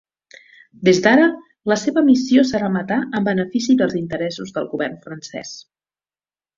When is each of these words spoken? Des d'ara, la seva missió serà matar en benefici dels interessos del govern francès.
Des 0.87 1.01
d'ara, 1.07 1.27
la 1.73 1.77
seva 1.81 2.03
missió 2.09 2.45
serà 2.53 2.71
matar 2.79 2.99
en 3.21 3.29
benefici 3.31 3.79
dels 3.85 3.97
interessos 4.03 4.59
del 4.59 4.71
govern 4.77 5.01
francès. 5.09 5.57